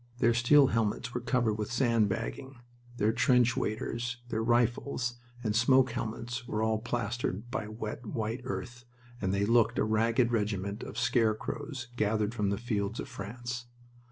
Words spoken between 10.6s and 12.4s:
of scarecrows gathered